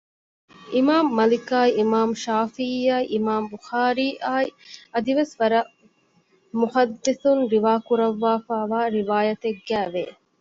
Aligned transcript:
އިމާމު 0.75 1.09
މާލިކާއި 1.17 1.71
އިމާމު 1.79 2.13
ޝާފިޢީއާއި 2.23 3.05
އިމާމު 3.13 3.45
ބުޚާރީއާއި 3.51 4.49
އަދިވެސް 4.93 5.33
ވަރަށް 5.39 5.71
މުޙައްދިޘުން 6.59 7.43
ރިވާކުރަށްވާފައިވާ 7.53 8.79
ރިވާޔަތެއްގައި 8.95 9.89
ވެ 9.93 10.03